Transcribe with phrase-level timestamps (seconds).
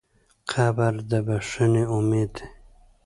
[0.51, 2.45] قبر د بښنې امید دی.